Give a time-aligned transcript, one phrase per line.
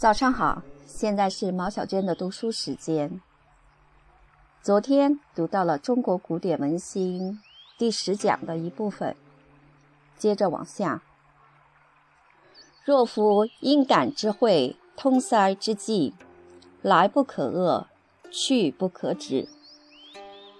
[0.00, 3.20] 早上好，现在是毛小娟的读书时间。
[4.62, 7.38] 昨天读到了中国古典文心
[7.76, 9.14] 第十讲的一部分，
[10.16, 11.02] 接着往下。
[12.82, 16.14] 若夫因感之会，通塞之际，
[16.80, 17.84] 来不可遏，
[18.30, 19.50] 去不可止。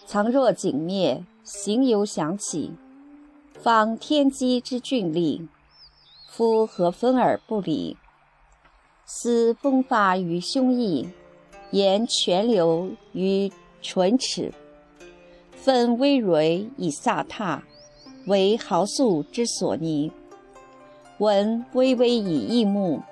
[0.04, 2.74] 藏若景灭，行犹响起，
[3.58, 5.48] 方天机之峻丽，
[6.28, 7.96] 夫何分而不理？
[9.12, 11.04] 思风发于胸臆，
[11.72, 13.50] 言泉流于
[13.82, 14.52] 唇齿。
[15.50, 17.60] 分微蕊以飒沓，
[18.26, 20.12] 为豪素之所拟。
[21.18, 23.02] 闻微微以异目，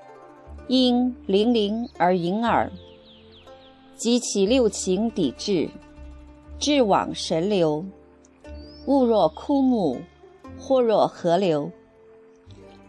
[0.68, 2.70] 因泠泠而隐耳。
[3.96, 5.68] 及其六情抵至，
[6.60, 7.84] 志往神流。
[8.86, 9.98] 物若枯木，
[10.60, 11.72] 或若河流。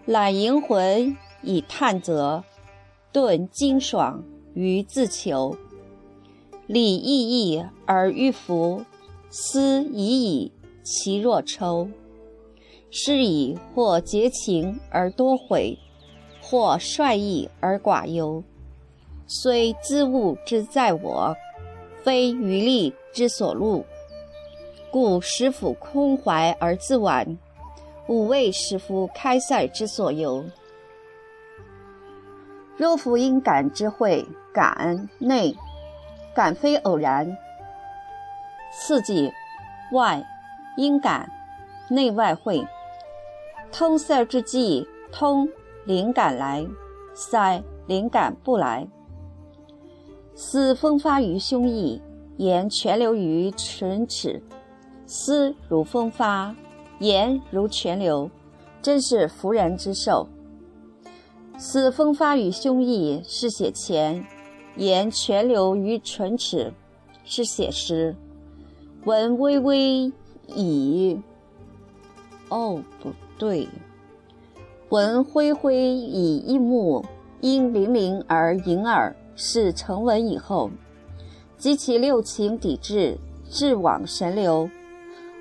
[0.05, 2.43] 揽银魂以探泽。
[3.11, 5.55] 顿精爽于自求，
[6.67, 8.83] 理意义而欲服，
[9.29, 10.51] 思已矣
[10.83, 11.89] 其若抽。
[12.91, 15.77] 是以或结情而多悔，
[16.41, 18.43] 或率意而寡忧。
[19.27, 21.35] 虽兹物之在我，
[22.03, 23.85] 非余力之所录，
[24.89, 27.37] 故使夫空怀而自惋，
[28.07, 30.43] 吾谓使夫开塞之所由。
[32.79, 35.53] 若夫因感之会，感内
[36.33, 37.37] 感非偶然，
[38.71, 39.29] 刺激
[39.91, 40.25] 外
[40.77, 41.29] 因感
[41.89, 42.65] 内外会，
[43.69, 45.45] 通塞之际，通
[45.83, 46.65] 灵感来，
[47.13, 48.87] 塞灵感不来。
[50.33, 51.99] 思风发于胸臆，
[52.37, 54.41] 言泉流于唇齿。
[55.05, 56.55] 思如风发，
[56.99, 58.31] 言如泉流，
[58.81, 60.25] 真是福人之寿。
[61.61, 64.25] 思风发于胸臆是写前，
[64.77, 66.71] 言泉流于唇齿
[67.25, 68.15] 是写实。
[69.03, 70.09] 闻微微
[70.47, 71.19] 以，
[72.47, 73.67] 哦不对，
[74.87, 77.03] 闻恢恢以一目，
[77.41, 80.71] 因灵灵而盈耳是成文以后。
[81.57, 83.17] 及其六情抵至，
[83.49, 84.69] 志往神流。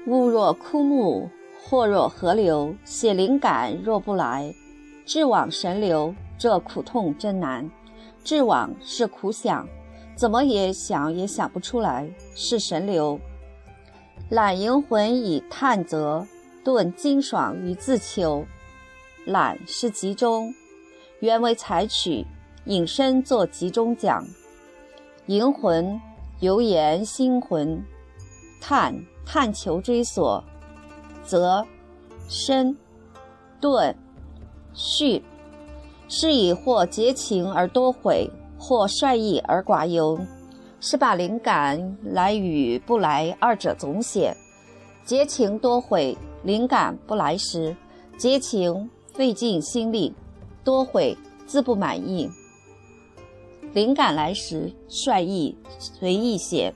[0.08, 1.28] 物若枯木，
[1.62, 4.52] 或若河流，写灵感若不来。
[5.08, 7.68] 志往神流，这苦痛真难。
[8.22, 9.66] 志往是苦想，
[10.14, 13.18] 怎么也想也想不出来，是神流。
[14.28, 16.26] 揽银魂以探则，
[16.62, 18.44] 顿精爽于自求。
[19.24, 20.52] 揽是集中，
[21.20, 22.26] 原为采取，
[22.66, 24.22] 引申作集中讲。
[25.24, 25.98] 银魂，
[26.40, 27.82] 游言心魂。
[28.60, 30.44] 探，探求追索。
[31.24, 31.66] 则，
[32.28, 32.76] 深。
[33.58, 33.96] 顿。
[34.78, 35.20] 序，
[36.08, 40.16] 是以或结情而多悔，或率意而寡忧，
[40.80, 44.32] 是把灵感来与不来二者总写。
[45.04, 47.74] 结情多悔，灵感不来时，
[48.16, 50.14] 结情费尽心力，
[50.62, 52.30] 多悔自不满意。
[53.72, 56.72] 灵感来时，率意随意写，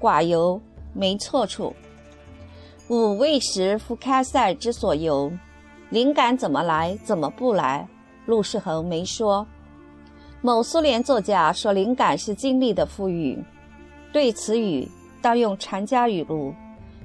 [0.00, 0.60] 寡忧
[0.92, 1.72] 没错处。
[2.88, 5.30] 吾未时夫开塞之所由。
[5.90, 7.88] 灵感怎么来，怎么不来？
[8.26, 9.46] 陆世恒没说。
[10.42, 13.42] 某苏联作家说，灵感是经历的赋予。
[14.12, 14.86] 对此语，
[15.22, 16.54] 当用禅家语录：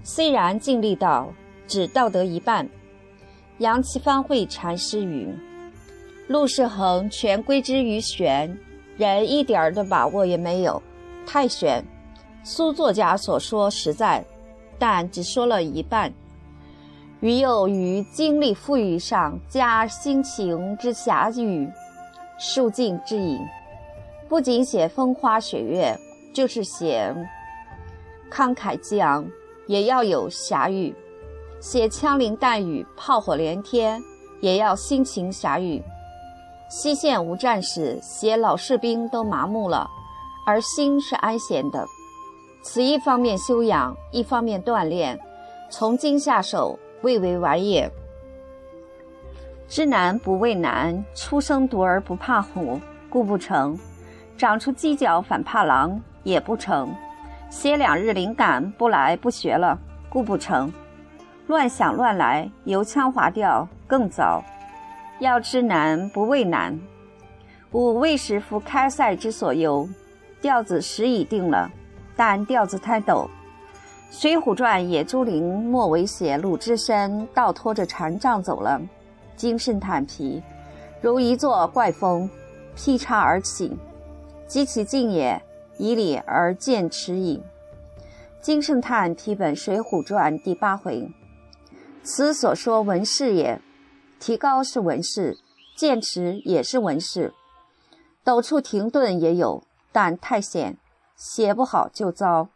[0.03, 1.29] 虽然尽力道，
[1.65, 2.67] 只道得一半。
[3.59, 5.33] 杨奇方会禅师语：
[6.27, 8.57] 陆世恒全归之于玄，
[8.97, 10.81] 人一点儿的把握也没有，
[11.25, 11.81] 太玄。
[12.43, 14.25] 苏作家所说实在，
[14.77, 16.13] 但只说了一半。
[17.23, 21.71] 余又于精力富裕上加心情之遐迩、
[22.37, 23.39] 数尽之隐，
[24.27, 25.97] 不仅写风花雪月，
[26.33, 27.15] 就是写
[28.29, 29.25] 慷慨激昂，
[29.67, 30.93] 也要有侠欲；
[31.61, 34.01] 写枪林弹雨、炮火连天，
[34.41, 35.81] 也要心情侠欲。
[36.67, 39.89] 西线无战事，写老士兵都麻木了，
[40.45, 41.87] 而心是安闲的。
[42.61, 45.17] 此一方面修养，一方面锻炼，
[45.71, 46.77] 从今下手。
[47.03, 47.89] 未为玩也。
[49.67, 52.79] 知难不畏难，初生犊儿不怕虎，
[53.09, 53.77] 故不成；
[54.37, 56.93] 长出犄角反怕狼，也不成。
[57.49, 59.77] 歇两日灵感不来不学了，
[60.09, 60.71] 故不成。
[61.47, 64.43] 乱想乱来，油腔滑调，更糟。
[65.19, 66.79] 要知难不畏难。
[67.71, 69.87] 吾未识夫开塞之所由，
[70.41, 71.69] 调子时已定了，
[72.15, 73.25] 但调子太陡。
[74.13, 78.79] 《水浒传》野猪林末尾写鲁智深倒拖着禅杖走了，
[79.35, 80.41] 精神坦皮，
[81.01, 82.29] 如一座怪峰。
[82.75, 83.75] 劈叉而起，
[84.47, 85.41] 及其进也，
[85.77, 87.41] 以礼而见持矣。
[88.39, 91.11] 金圣叹批本《水浒传》第八回，
[92.03, 93.59] 此所说文士也。
[94.19, 95.37] 提高是文士，
[95.75, 97.33] 剑持也是文士。
[98.23, 100.77] 陡处停顿也有，但太险，
[101.15, 102.49] 写不好就糟。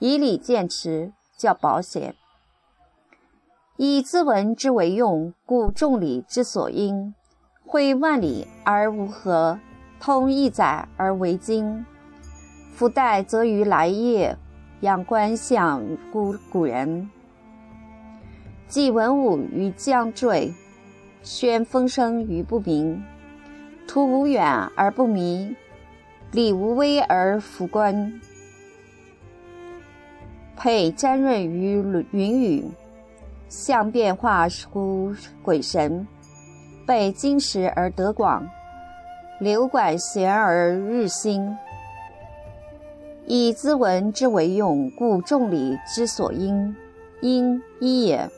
[0.00, 2.14] 以礼见持，较保险。
[3.76, 7.14] 以兹文之为用，故众礼之所应。
[7.66, 9.60] 会万里而无合，
[10.00, 11.84] 通一载而为经。
[12.72, 14.36] 夫代则于来业，
[14.80, 17.10] 仰观象古古人。
[18.68, 20.54] 既文武于将坠，
[21.22, 23.04] 宣风声于不明。
[23.86, 25.54] 图无远而不迷，
[26.32, 28.18] 礼无危而弗观。
[30.62, 32.70] 配沾润于云雨，
[33.48, 35.10] 相变化乎
[35.42, 36.06] 鬼神。
[36.86, 38.46] 被金石而得广，
[39.38, 41.56] 流管弦而日新。
[43.24, 46.76] 以兹文之为用，故众礼之所应。
[47.22, 48.28] 应一也。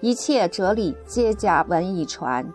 [0.00, 2.46] 一切哲理皆假文以传。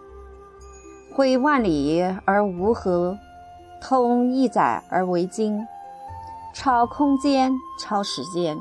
[1.14, 3.16] 会万里而无合，
[3.80, 5.64] 通一载而为经，
[6.52, 8.58] 超空间，超时间。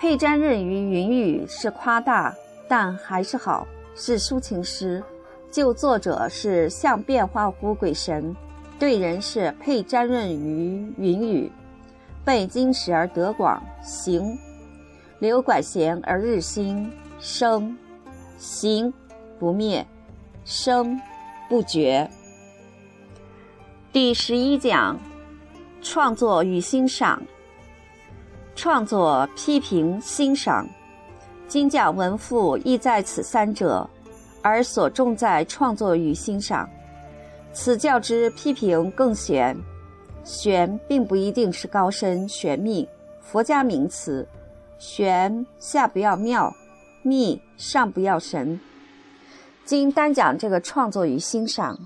[0.00, 2.32] 佩沾润于云雨是夸大，
[2.68, 3.66] 但还是好。
[3.96, 5.02] 是抒情诗，
[5.50, 8.32] 就作者是像变化乎鬼神，
[8.78, 11.50] 对人是佩沾润于云雨，
[12.24, 14.38] 被金石而得广行，
[15.18, 17.76] 流管弦而日新生，
[18.38, 18.94] 行
[19.36, 19.84] 不灭，
[20.44, 20.96] 生
[21.48, 22.08] 不绝。
[23.92, 24.96] 第十一讲，
[25.82, 27.20] 创作与欣赏。
[28.58, 30.68] 创作、批评、欣赏。
[31.46, 33.88] 今讲文赋亦在此三者，
[34.42, 36.68] 而所重在创作与欣赏。
[37.52, 39.56] 此教之批评更玄，
[40.24, 42.88] 玄并不一定是高深玄秘，
[43.20, 44.26] 佛家名词，
[44.76, 46.52] 玄下不要妙，
[47.02, 48.58] 秘上不要神。
[49.64, 51.78] 今单讲这个创作与欣赏。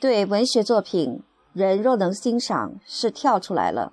[0.00, 3.92] 对文学作品，人若能欣赏，是跳出来了；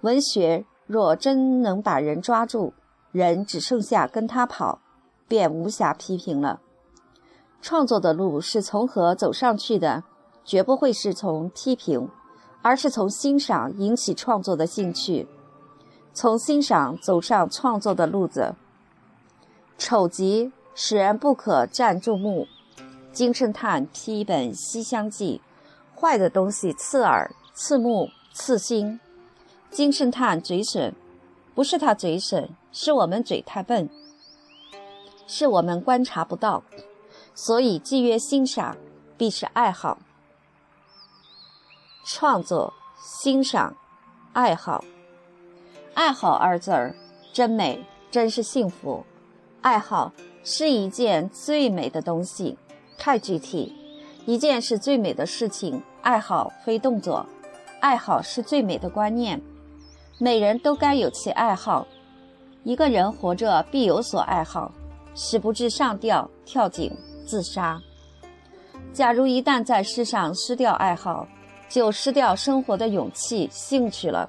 [0.00, 2.74] 文学若真能把人抓住。
[3.12, 4.80] 人只剩下跟他跑，
[5.28, 6.60] 便无暇批评了。
[7.62, 10.02] 创作的路是从何走上去的？
[10.44, 12.08] 绝不会是从批评，
[12.62, 15.28] 而是从欣赏引起创作的兴趣，
[16.12, 18.56] 从欣赏走上创作的路子。
[19.78, 22.48] 丑极使人不可占注目。
[23.12, 25.40] 金圣叹批本《西厢记》，
[26.00, 28.98] 坏的东西刺耳、刺目、刺心。
[29.70, 30.92] 金圣叹嘴损，
[31.54, 32.48] 不是他嘴损。
[32.72, 33.90] 是我们嘴太笨，
[35.26, 36.62] 是我们观察不到，
[37.34, 38.76] 所以既曰欣赏，
[39.16, 39.98] 必是爱好。
[42.04, 42.72] 创作、
[43.22, 43.76] 欣赏、
[44.32, 44.84] 爱好，
[45.94, 46.94] 爱好二字儿
[47.32, 49.04] 真美，真是幸福。
[49.62, 50.12] 爱好
[50.44, 52.56] 是一件最美的东西，
[52.96, 53.76] 太具体。
[54.26, 57.26] 一件是最美的事情，爱好非动作，
[57.80, 59.42] 爱好是最美的观念。
[60.22, 61.86] 每人都该有其爱好。
[62.62, 64.70] 一个人活着必有所爱好，
[65.14, 66.94] 使不至上吊、跳井、
[67.26, 67.80] 自杀。
[68.92, 71.26] 假如一旦在世上失掉爱好，
[71.70, 74.28] 就失掉生活的勇气、兴趣了。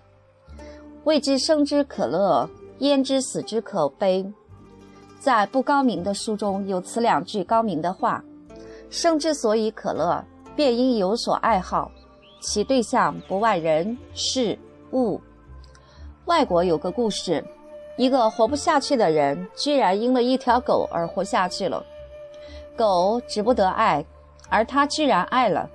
[1.04, 4.26] 未知生之可乐，焉知死之可悲？
[5.20, 8.24] 在不高明的书中有此两句高明的话：
[8.90, 10.24] 生之所以可乐，
[10.56, 11.92] 便应有所爱好，
[12.40, 14.58] 其对象不外人、事、
[14.94, 15.20] 物。
[16.26, 17.44] 外国有个故事。
[17.98, 21.84] 一个活不下去的人，居然因了一条狗而活下去了。
[22.76, 24.04] 狗只不得爱，
[24.50, 25.70] 而他居然爱了。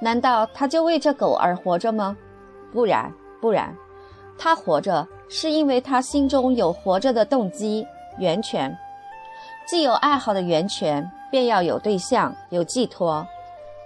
[0.00, 2.16] 难道他就为这狗而活着吗？
[2.72, 3.10] 不然，
[3.40, 3.74] 不然，
[4.36, 7.86] 他活着是因为他心中有活着的动机
[8.18, 8.76] 源泉。
[9.66, 13.26] 既有爱好的源泉，便要有对象，有寄托。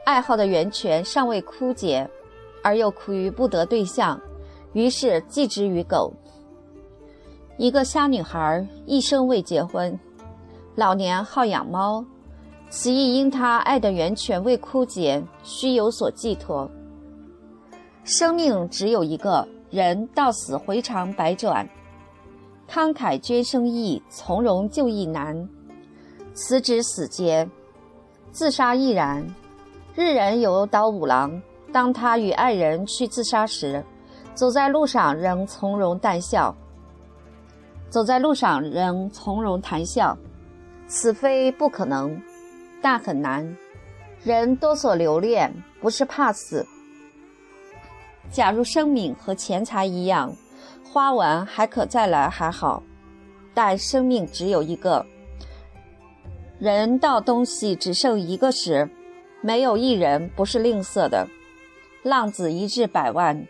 [0.05, 2.09] 爱好的源泉尚未枯竭，
[2.63, 4.19] 而又苦于不得对象，
[4.73, 6.13] 于是寄之于狗。
[7.57, 9.99] 一个瞎女孩一生未结婚，
[10.75, 12.05] 老年好养猫，
[12.71, 16.71] 此亦因她爱的源泉未枯竭，需有所寄托。
[18.05, 21.69] 生命只有一个人，到死回肠百转，
[22.71, 25.49] 慷慨捐生易，从容就义难。
[26.33, 27.49] 辞职死节，
[28.31, 29.27] 自杀亦然。
[29.97, 33.85] 日人有岛五郎，当他与爱人去自杀时，
[34.39, 36.55] 走在路上仍从容淡笑。
[37.91, 40.17] 走在路上仍从容谈笑，
[40.87, 42.17] 此非不可能，
[42.81, 43.57] 但很难。
[44.23, 46.65] 人多所留恋，不是怕死。
[48.31, 50.33] 假如生命和钱财一样，
[50.85, 52.81] 花完还可再来还好，
[53.53, 55.05] 但生命只有一个。
[56.61, 58.89] 人到东西只剩一个时，
[59.41, 61.27] 没有一人不是吝啬的。
[62.05, 63.45] 浪子一掷百万，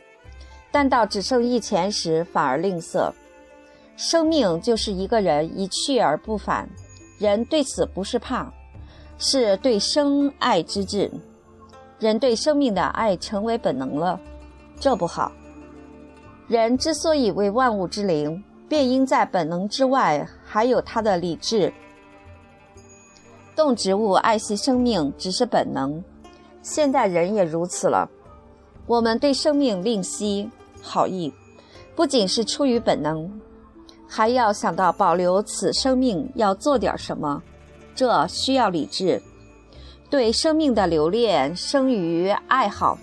[0.70, 3.10] 但到只剩一钱时反而吝啬。
[3.96, 6.68] 生命就是一个人一去而不返，
[7.18, 8.52] 人对此不是怕，
[9.18, 11.10] 是对生爱之至。
[11.98, 14.20] 人对生命的爱成为本能了，
[14.78, 15.32] 这不好。
[16.46, 21.72] 人之所以为万物之灵，便因在本能之外还有他的理智。
[23.56, 26.00] 动植物爱惜生命只是本能，
[26.62, 28.08] 现代人也如此了。
[28.86, 30.48] 我们对生命吝惜
[30.82, 31.32] 好意，
[31.94, 33.30] 不仅是出于本能，
[34.08, 37.42] 还要想到保留此生命要做点什么，
[37.94, 39.22] 这需要理智。
[40.10, 42.96] 对生命的留恋生于爱好，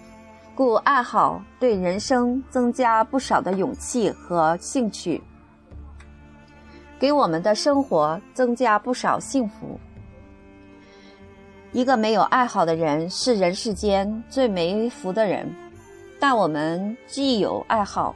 [0.55, 5.21] 故爱好对人生增加不少的勇气和兴趣，
[6.97, 9.79] 给我们的生活增加不少幸福。
[11.71, 15.53] 一个没有爱好的人是人世间最没福的人。
[16.27, 18.15] 但我们既有爱好，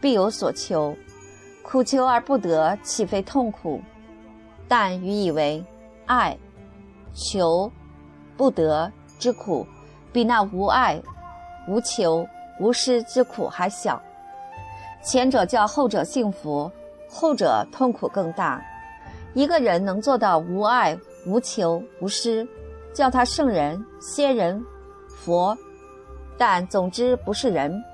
[0.00, 0.96] 必有所求，
[1.62, 3.82] 苦求而不得，岂非痛苦？
[4.66, 5.62] 但予以为
[6.06, 6.34] 爱、
[7.12, 7.70] 求、
[8.34, 9.66] 不得之苦，
[10.10, 11.02] 比那无爱、
[11.68, 12.26] 无求、
[12.58, 14.00] 无失之苦还小。
[15.02, 16.72] 前者叫后者幸福，
[17.10, 18.64] 后者痛苦更大。
[19.34, 22.48] 一个人能做到无爱、无求、无失。
[22.94, 24.64] 叫他圣人、仙人、
[25.10, 25.54] 佛，
[26.40, 27.84] 但总之不是人。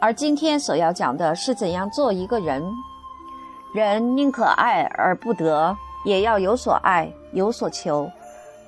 [0.00, 2.64] 而今天所要讲的是怎样做一个人。
[3.74, 8.10] 人宁可爱而不得，也要有所爱，有所求，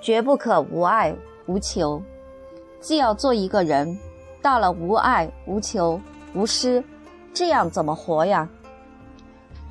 [0.02, 1.14] 绝不可无爱
[1.46, 2.02] 无求。
[2.78, 3.98] 既要做一个人，
[4.42, 5.98] 到了无爱无求
[6.34, 6.84] 无失，
[7.32, 8.46] 这样怎么活呀？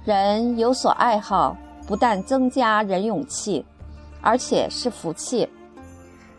[0.03, 1.55] 人有所爱好，
[1.85, 3.63] 不但增加人勇气。
[4.23, 5.47] 而且是福气。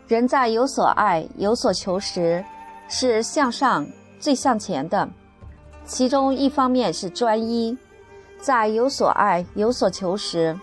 [0.07, 2.43] 人在有所爱、有所求时，
[2.87, 3.87] 是向上、
[4.19, 5.09] 最向前的。
[5.85, 7.77] 其中一方面是专一，
[8.39, 10.59] 在有所爱、有所求时，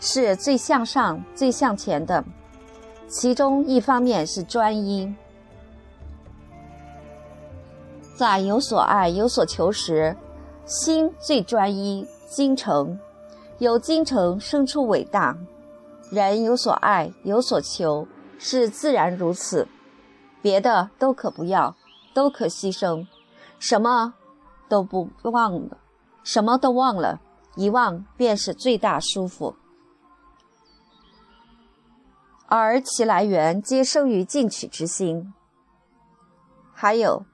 [0.00, 2.24] 是最向上、最向前的。
[3.08, 5.14] 其中一方面是专一，
[8.16, 10.16] 在有所爱、有所求时，
[10.66, 12.98] 心最专一、精诚。
[13.58, 15.36] 有精诚，生出伟大。
[16.10, 18.06] 人有所爱，有所求，
[18.38, 19.66] 是自然如此，
[20.44, 21.74] 别的都可不要，
[22.12, 23.06] 都可牺牲，
[23.58, 24.12] 什么
[24.68, 25.78] 都不忘了，
[26.22, 27.18] 什么都忘了，
[27.56, 29.56] 遗忘便是最大舒服。
[32.46, 35.32] 而其来源皆生于进取之心。
[36.74, 37.24] 还有，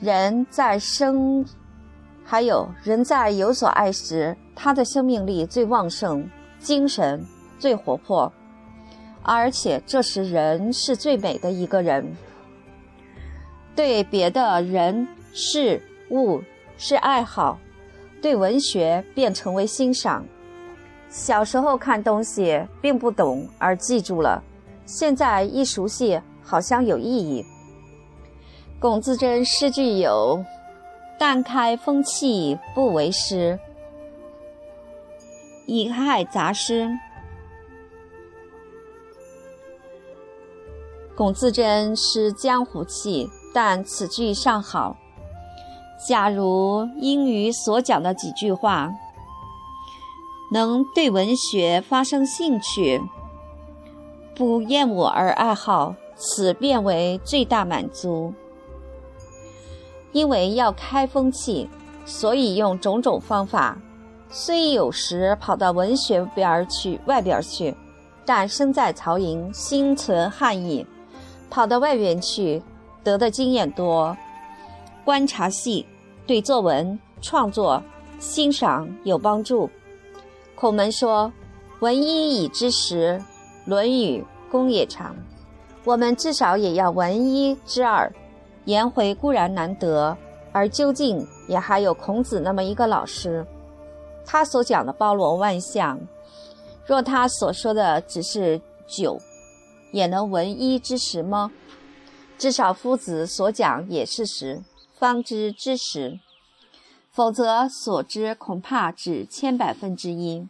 [0.00, 1.44] 人在生，
[2.24, 6.26] 还有人在有所爱时，他的生命力最旺盛，
[6.58, 7.22] 精神。
[7.58, 8.32] 最活泼，
[9.28, 12.16] 而且这时人是最美的一个人。
[13.76, 16.42] 对别的人事物
[16.78, 17.58] 是爱好，
[18.22, 20.24] 对文学便成为欣赏。
[21.10, 24.42] 小时候看东西并不懂而记住了，
[24.86, 27.44] 现在一熟悉好像有意义。
[28.80, 30.42] 龚自珍诗句有
[31.20, 33.58] ：“淡开风气不为诗，
[35.66, 36.88] 以害杂诗。”
[41.18, 44.96] 龚自珍是江湖气，但此句尚好。
[46.06, 48.88] 假如英语所讲的几句话，
[50.52, 53.02] 能对文学发生兴趣，
[54.36, 58.32] 不厌我而爱好，此便为最大满足。
[60.12, 61.68] 因为要开风气，
[62.06, 63.76] 所以用种种方法，
[64.30, 67.74] 虽有时跑到文学边儿去外边儿去，
[68.24, 70.86] 但身在曹营，心存汉意。
[71.50, 72.62] 跑到外边去，
[73.02, 74.16] 得的经验多，
[75.04, 75.86] 观察细，
[76.26, 77.82] 对作文创作
[78.18, 79.68] 欣赏有帮助。
[80.54, 81.32] 孔门说
[81.80, 83.18] ：“闻一以知十，
[83.64, 85.14] 《论语》公也长。”
[85.84, 88.12] 我们至少也要闻一知二。
[88.64, 90.14] 颜回固然难得，
[90.52, 93.46] 而究竟也还有孔子那么一个老师，
[94.26, 95.98] 他所讲的包罗万象。
[96.84, 99.18] 若他所说的只是酒。
[99.98, 101.50] 也能闻一之时吗？
[102.38, 104.62] 至少夫子所讲也是实，
[104.94, 106.20] 方知之实。
[107.10, 110.46] 否则所知恐怕只千百分之一。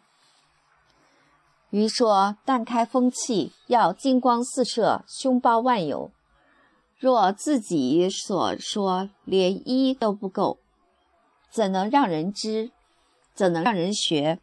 [1.71, 6.11] 余说：“淡开风气，要金光四射，胸包万有。
[6.99, 10.59] 若自己所说连一都不够，
[11.51, 12.71] 怎能让人知？
[13.33, 14.39] 怎能让人学？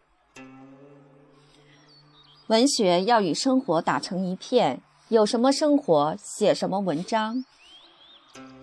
[2.48, 7.46] 文学要与生活打成一片，有什么生活，写什么文章。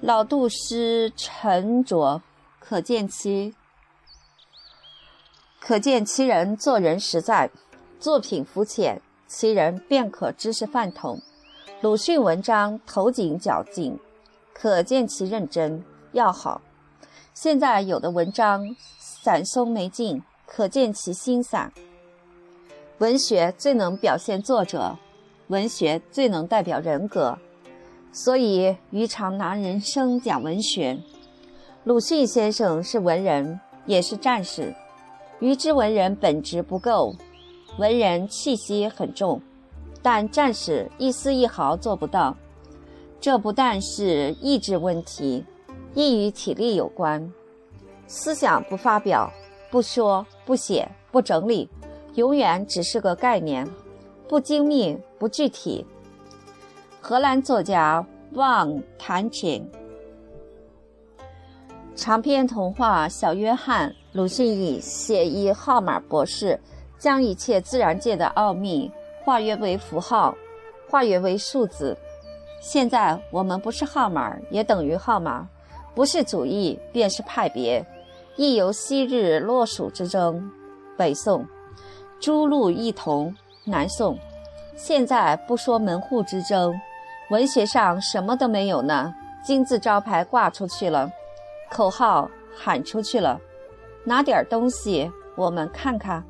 [0.00, 2.20] 老杜诗沉着，
[2.58, 3.54] 可见其
[5.60, 7.50] 可见其人做人实在。”
[8.00, 11.22] 作品肤浅，其人便可知是饭桶。
[11.82, 13.96] 鲁迅文章头颈较劲，
[14.52, 16.60] 可见其认真要好。
[17.32, 21.72] 现在有的文章散松没劲，可见其心散。
[22.98, 24.98] 文学最能表现作者，
[25.52, 27.36] 文学最能代表人格，
[28.10, 30.98] 所以余常拿人生讲文学。
[31.84, 34.74] 鲁迅先生是文人，也是战士。
[35.40, 37.14] 余之文人本质不够。
[37.78, 39.42] 文人气息很重，
[40.00, 42.34] 但战士一丝一毫做不到。
[43.20, 45.44] 这不但是意志问题，
[45.92, 47.30] 亦与体力有关。
[48.06, 49.30] 思想不发表、
[49.70, 51.68] 不说、不写、不整理，
[52.14, 53.68] 永远只是个概念，
[54.28, 55.86] 不精密、不具体。
[57.00, 59.64] 荷兰作家旺坦钦
[61.94, 66.58] 长篇童话《小约翰》，鲁迅以写一号码博士。
[66.98, 68.90] 将一切自然界的奥秘
[69.24, 70.36] 化约为符号，
[70.88, 71.96] 化约为数字。
[72.60, 75.44] 现在我们不是号码，也等于号码；
[75.96, 77.84] 不是主义，便是派别。
[78.36, 80.48] 亦由昔日洛蜀之争，
[80.96, 81.44] 北宋；
[82.20, 84.16] 诸路异同，南宋。
[84.74, 86.74] 现在不说门户之争，
[87.30, 89.14] 文学上什么都没有呢？
[89.44, 91.10] 金字招牌挂出去了，
[91.70, 93.40] 口号喊出去了，
[94.04, 96.22] 拿点东西我们看看。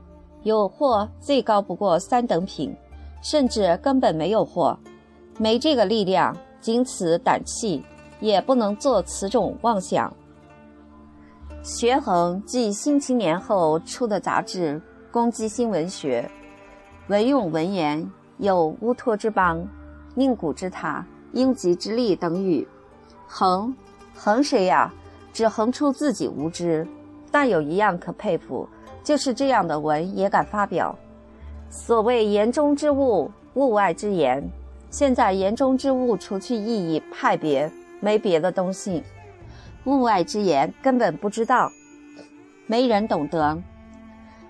[0.42, 2.74] 有货最高不过三等品，
[3.22, 4.76] 甚至根本没有货。
[5.38, 7.84] 没这个力量，仅此胆气，
[8.18, 10.12] 也不能做此种妄想。
[11.62, 16.28] 学衡继《新青年》后出的杂志，攻击新文学，
[17.06, 18.10] 文用文言
[18.42, 19.64] 有乌托之邦、
[20.16, 22.66] 宁古之塔、英吉之力等语。
[23.28, 23.72] 衡，
[24.12, 24.92] 衡谁呀？
[25.32, 26.84] 只衡出自己无知。
[27.30, 28.68] 但有一样可佩服。
[29.04, 30.96] 就是这样的文也敢发表，
[31.70, 34.42] 所谓言中之物，物外之言。
[34.90, 39.04] 现在言中之物除去意义派别，没别的东西。
[39.84, 41.70] 物外之言根本不知道，
[42.66, 43.56] 没人懂得。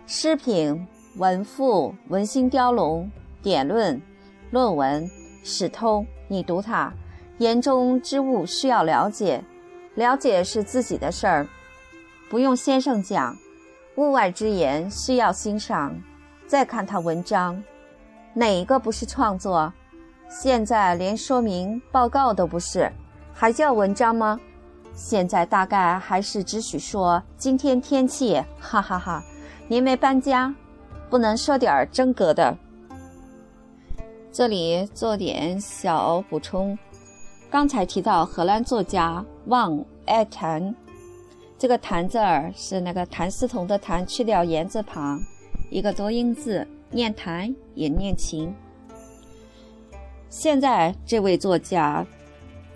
[0.07, 3.11] 诗品、文赋、文心雕龙、
[3.43, 4.01] 典论、
[4.53, 5.11] 论文、
[5.43, 6.93] 史通，你读它，
[7.39, 9.43] 言中之物需要了解，
[9.97, 11.49] 了解是自己的事儿，
[12.31, 13.37] 不用先生讲。
[13.97, 15.95] 物外之言需要欣赏，
[16.47, 17.63] 再看他文章，
[18.33, 19.71] 哪一个不是创作？
[20.31, 22.91] 现在连说明报告都不是，
[23.35, 24.41] 还叫文章吗？
[24.95, 29.23] 现在大概还是只许说今天天气，哈哈哈！
[29.69, 30.55] 您没搬家，
[31.11, 32.57] 不能说点真格的。
[34.33, 36.77] 这里做点小补充，
[37.51, 40.75] 刚才提到荷兰作家旺艾坦。
[41.59, 45.21] 这个“谭”字儿是那个谭嗣同的“谭”，去掉言字旁，
[45.71, 48.51] 一个多音字，念“谭”也念“琴”。
[50.31, 52.07] 现在这位作家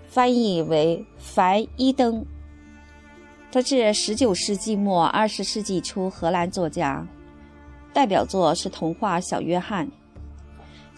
[0.07, 2.23] 翻译为樊一登，
[3.51, 7.05] 他是十九世纪末二十世纪初荷兰作家，
[7.91, 9.87] 代表作是童话《小约翰》。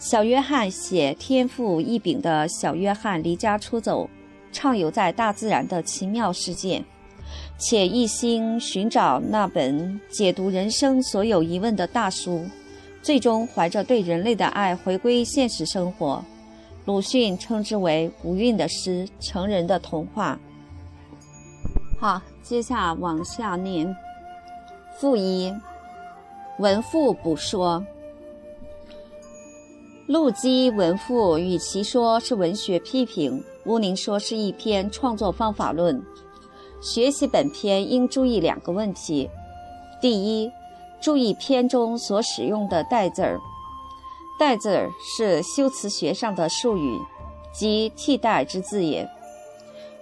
[0.00, 4.08] 小约翰写天赋异禀的小约翰离家出走，
[4.50, 6.82] 畅游在大自然的奇妙世界。
[7.58, 12.42] 且一心寻找那本解读人生所有疑问的大书，
[13.02, 16.24] 最终怀着对人类的爱回归现实生活。
[16.86, 20.40] 鲁迅称之为“无韵的诗，成人的童话”。
[22.00, 23.94] 好，接下往下念。
[24.98, 25.52] 附一，
[26.58, 27.84] 文赋补说。
[30.10, 36.04] 陆机文赋与其说是文学批评，乌宁说是一篇创作方法论。
[36.80, 39.30] 学习本篇应注意两个问题：
[40.00, 40.50] 第一，
[41.00, 43.38] 注意篇中所使用的代字儿。
[44.36, 46.98] 代字儿是修辞学上的术语，
[47.54, 49.08] 即替代之字也。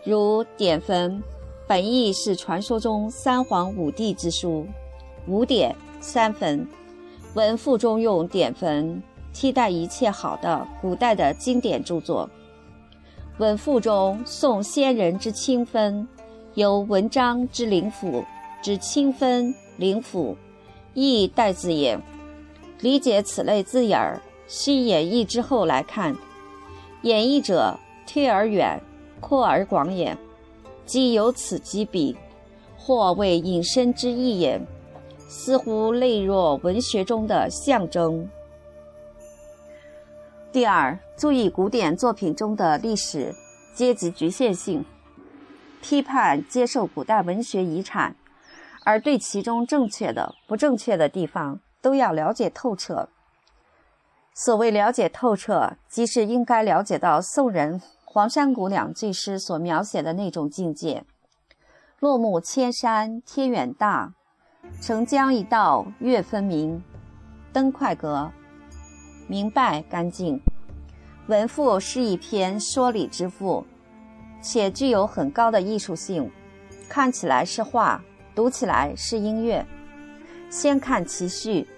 [0.05, 1.23] 如典坟，
[1.67, 4.67] 本意是传说中三皇五帝之书，
[5.27, 6.67] 五典三坟。
[7.35, 9.03] 文赋中用典坟
[9.41, 12.29] 替代一切好的古代的经典著作。
[13.39, 16.09] 文赋中颂先人之清分。
[16.55, 18.25] 由文章之灵府
[18.61, 20.37] 之清分灵府，
[20.93, 21.97] 亦代字也。
[22.81, 26.17] 理解此类字眼儿，需演绎之后来看。
[27.03, 28.81] 演绎者推而远，
[29.21, 30.19] 扩而广也，
[30.85, 32.17] 即由此及彼，
[32.77, 34.61] 或为引申之意也。
[35.29, 38.29] 似乎类若文学中的象征。
[40.59, 43.33] 第二，注意古典作品中的历史
[43.77, 44.85] 阶级局限性，
[45.81, 48.17] 批判接受古代文学遗产，
[48.83, 53.09] 而对其中正确的、不正确的地方都要了解透彻。
[54.35, 61.05] 所谓了解透彻，即是应该了解到宋人黄山谷两句诗所描写的那种境界：
[62.01, 64.13] 落木千山天远大，
[64.83, 66.83] 澄江一道月分明，
[67.53, 68.33] 登快阁。
[69.29, 70.41] 明白干净，
[71.27, 73.65] 文赋是一篇说理之赋，
[74.41, 76.29] 且具有很高的艺术性。
[76.89, 78.03] 看起来是画，
[78.35, 79.65] 读起来是音乐。
[80.49, 81.69] 先看其序，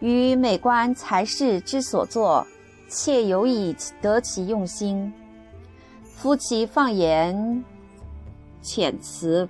[0.00, 2.46] 于美观才士之所作，
[2.86, 5.10] 且有以得其用心。
[6.14, 7.64] 夫其放言
[8.62, 9.48] 遣词，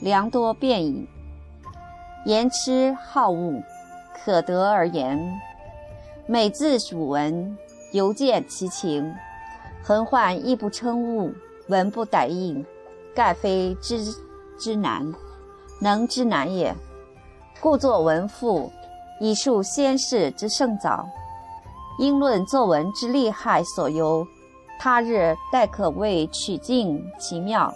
[0.00, 1.06] 良多变矣。
[2.24, 3.62] 言之好恶，
[4.14, 5.20] 可得而言。
[6.26, 7.54] 每字属文，
[7.92, 9.12] 犹见其情；
[9.82, 11.30] 横患亦不称物，
[11.68, 12.64] 文不逮意，
[13.14, 14.02] 盖非知
[14.58, 15.12] 之难，
[15.82, 16.74] 能之难也。
[17.60, 18.72] 故作文赋，
[19.20, 21.06] 以述先世之圣早，
[21.98, 24.26] 应论作文之利害所由。
[24.80, 27.72] 他日待可谓取尽其妙。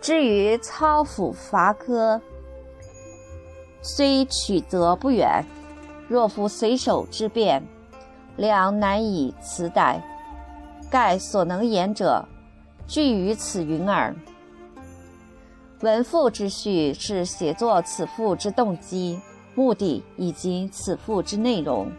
[0.00, 2.20] 至于操斧伐柯，
[3.80, 5.44] 虽取则不远。
[6.08, 7.62] 若夫随手之变，
[8.36, 10.02] 良难以辞逮。
[10.90, 12.24] 盖所能言者，
[12.86, 14.16] 具于此云耳。
[15.82, 19.20] 文赋之序是写作此赋之动机、
[19.54, 21.92] 目的以及此赋之内容。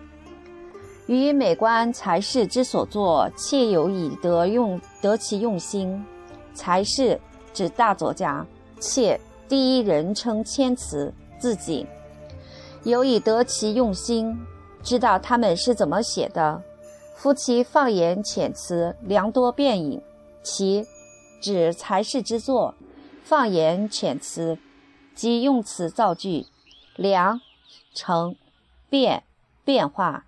[1.06, 6.04] 于美观才士之所作，切有以得用得其用心。
[6.54, 7.20] 才士
[7.54, 8.46] 指大作家，
[8.80, 11.86] 切第一人称谦辞自己。
[12.84, 14.38] 有以得其用心，
[14.82, 16.64] 知道他们是怎么写的。
[17.16, 20.02] 夫其放言遣词，良多变矣。
[20.42, 20.86] 其
[21.42, 22.74] 指才士之作，
[23.24, 24.58] 放言遣词，
[25.14, 26.46] 即用词造句。
[26.96, 27.40] 良
[27.94, 28.36] 成
[28.90, 29.24] 变
[29.64, 30.26] 变化，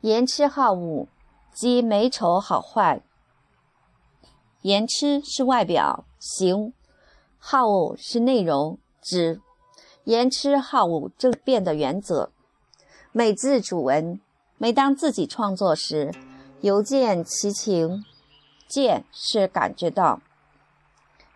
[0.00, 1.06] 言痴好恶，
[1.52, 3.02] 即美丑好坏。
[4.62, 6.72] 言痴是外表形，
[7.38, 9.42] 好恶是内容指。
[10.04, 12.30] 言痴好恶正变的原则。
[13.12, 14.20] 每字主文，
[14.58, 16.12] 每当自己创作时，
[16.60, 18.04] 犹见其情。
[18.66, 20.20] 见是感觉到，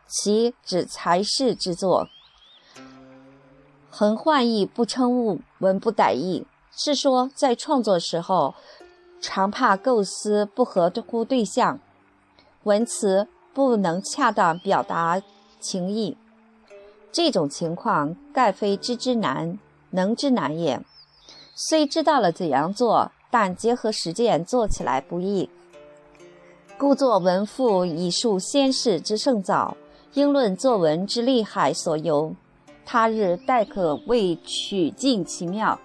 [0.08, 2.08] 其指才士之作。
[3.90, 8.54] 横患意不称物，文不逮意，是说在创作时候，
[9.20, 11.78] 常怕构思不合乎对象，
[12.64, 15.22] 文词不能恰当表达
[15.60, 16.16] 情意。
[17.10, 19.58] 这种情况，盖非知之难，
[19.90, 20.80] 能之难也。
[21.54, 25.50] 虽知道了怎样做，但结合实践做起来不易。
[26.78, 29.76] 故作文赋以述先世之圣早，
[30.14, 32.34] 应论作文之厉害所由。
[32.86, 35.78] 他日待可谓取尽其妙。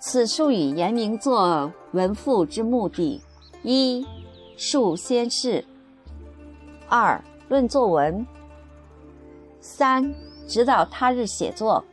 [0.00, 3.20] 此术语言明作文赋之目的：
[3.62, 4.06] 一、
[4.56, 5.62] 述先世；
[6.88, 8.24] 二、论作文；
[9.60, 10.14] 三。
[10.48, 11.84] 指导他日写作。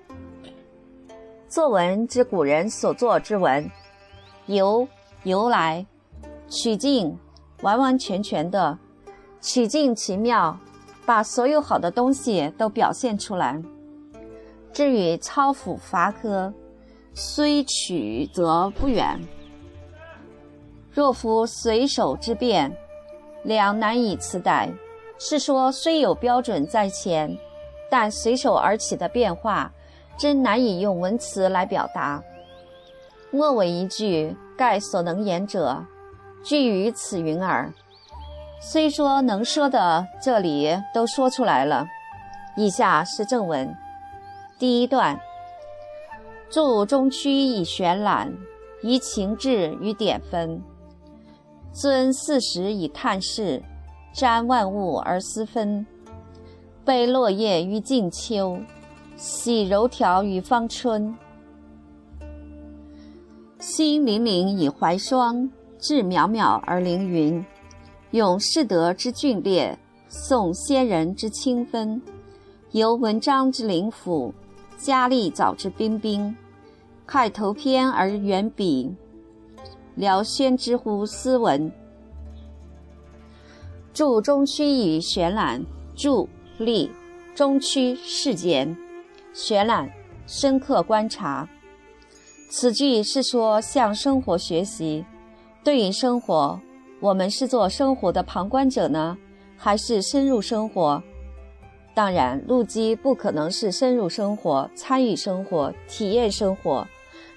[1.49, 3.69] 作文之古人所作之文，
[4.47, 4.87] 由
[5.23, 5.85] 由来，
[6.47, 7.15] 取尽，
[7.61, 8.77] 完完全全的，
[9.41, 10.57] 取尽其妙，
[11.05, 13.61] 把所有好的东西都表现出来。
[14.71, 16.53] 至于操斧伐柯，
[17.13, 19.19] 虽取则不远。
[20.91, 22.73] 若夫随手之变，
[23.43, 24.71] 良难以辞代。
[25.17, 27.37] 是说虽有标准在前。
[27.97, 29.71] 但随手而起的变化，
[30.17, 32.21] 真难以用文词来表达。
[33.31, 35.81] 末尾一句，盖所能言者，
[36.43, 37.71] 具于此云耳。
[38.59, 41.87] 虽说能说的，这里都说出来了。
[42.57, 43.73] 以下是正文，
[44.59, 45.17] 第一段：
[46.49, 48.29] 注中区以玄览，
[48.81, 50.59] 以情志与典分；
[51.71, 53.63] 尊四时以探视，
[54.13, 55.87] 瞻万物而思分。
[56.85, 58.59] 悲落叶于静秋，
[59.17, 61.15] 喜柔条于芳春。
[63.57, 67.43] 心凛凛以怀霜，志渺渺而凌云。
[68.11, 69.75] 咏士德之峻烈，
[70.07, 71.99] 颂先人之清芬。
[72.73, 74.31] 游文章之灵甫，
[74.77, 76.37] 嘉丽藻之彬彬。
[77.07, 78.93] 开头篇而远笔，
[79.95, 81.71] 聊轩之乎斯文。
[83.91, 85.63] 注中区与玄览，
[85.95, 86.91] 注立
[87.33, 88.75] 中区事件，
[89.33, 89.89] 玄览
[90.25, 91.47] 深刻观察。
[92.49, 95.03] 此句是说向生活学习。
[95.63, 96.59] 对于生活，
[96.99, 99.17] 我们是做生活的旁观者呢，
[99.57, 101.01] 还是深入生活？
[101.93, 106.87] 当然，陆基不可能是深入生活、参与生活、体验生活，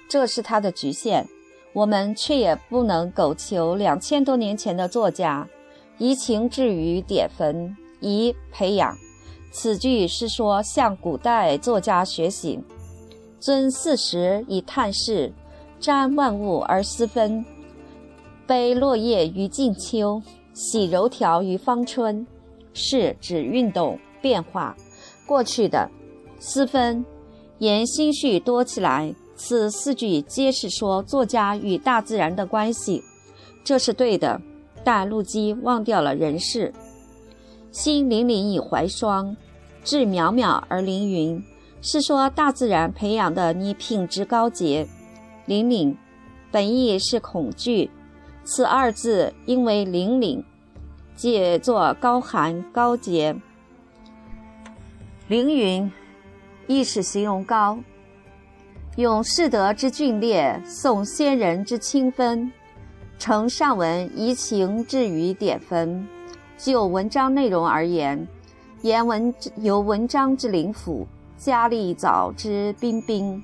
[0.07, 1.27] 这是他的局限。
[1.73, 5.47] 我们却也不能苟求两千多年前的作家。
[5.97, 8.97] 移情至于典坟，移培养。
[9.51, 12.59] 此句是说向古代作家学习，
[13.39, 15.31] 尊四时以探视，
[15.81, 17.43] 瞻万物而思分，
[18.45, 20.21] 悲落叶于静秋，
[20.53, 22.25] 喜柔条于芳春。
[22.71, 24.77] 是指运动变化，
[25.25, 25.89] 过去的
[26.39, 27.03] 思分，
[27.57, 29.13] 言心绪多起来。
[29.35, 33.03] 此四句皆是说作家与大自然的关系，
[33.63, 34.39] 这是对的。
[34.83, 36.71] 但陆机忘掉了人事，
[37.71, 39.35] 心凛凛以怀霜，
[39.83, 41.43] 志渺渺而凌云，
[41.81, 44.87] 是说大自然培养的你品质高洁。
[45.47, 45.95] 凛凛，
[46.51, 47.89] 本意是恐惧，
[48.43, 50.43] 此二字因为凛凛，
[51.15, 53.35] 解作高寒高洁。
[55.27, 55.91] 凌云，
[56.65, 57.77] 亦是形容高，
[58.95, 62.51] 咏士德之峻烈，颂先人之清芬。
[63.19, 66.07] 承上文移情至于典分，
[66.59, 68.27] 就文章内容而言，
[68.81, 73.41] 言文由文章之灵府，加丽藻之彬彬；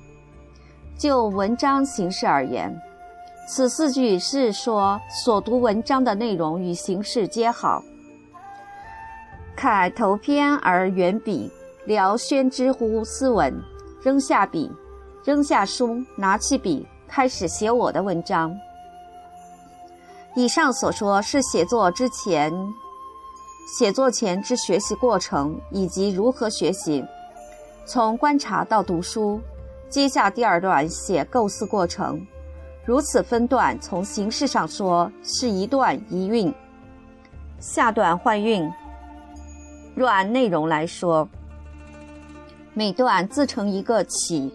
[0.98, 2.78] 就文章形式而言，
[3.48, 7.82] 此四句是说所读文章的内容与形式皆好。
[9.56, 11.50] 楷头篇而远笔，
[11.86, 13.58] 聊轩之乎斯文，
[14.02, 14.70] 扔下笔，
[15.24, 18.54] 扔下书，拿起笔，开始写我的文章。
[20.34, 22.52] 以上所说是写作之前、
[23.66, 27.04] 写作前之学习过程，以及如何学习，
[27.84, 29.40] 从观察到读书。
[29.88, 32.24] 接下第二段写构思过程，
[32.84, 33.78] 如此分段。
[33.80, 36.54] 从形式上说是一段一韵，
[37.58, 38.70] 下段换韵。
[39.96, 41.28] 若按内容来说，
[42.72, 44.52] 每段自成一个起、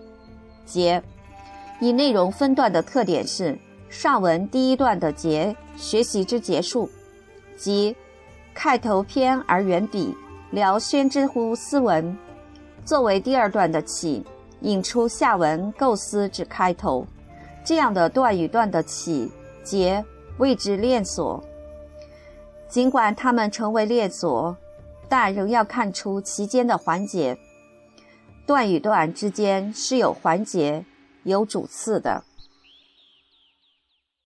[0.65, 1.03] 结。
[1.81, 3.59] 以内容分段的特点是。
[3.89, 6.89] 上文第一段的结，学习之结束，
[7.57, 7.93] 即
[8.53, 10.15] 开头篇而远笔，
[10.51, 12.17] 聊轩之乎斯文，
[12.85, 14.23] 作为第二段的起，
[14.61, 17.05] 引出下文构思之开头。
[17.63, 19.31] 这样的段与段的起
[19.63, 20.03] 结
[20.37, 21.43] 谓之链锁。
[22.67, 24.55] 尽管它们成为链锁，
[25.07, 27.37] 但仍要看出其间的环节。
[28.45, 30.85] 段与段之间是有环节、
[31.23, 32.23] 有主次的。